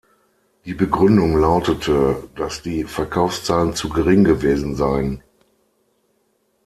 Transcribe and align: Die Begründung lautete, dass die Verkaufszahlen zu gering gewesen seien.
Die 0.65 0.73
Begründung 0.73 1.37
lautete, 1.37 2.27
dass 2.33 2.63
die 2.63 2.85
Verkaufszahlen 2.85 3.75
zu 3.75 3.89
gering 3.89 4.23
gewesen 4.23 4.75
seien. 4.75 5.21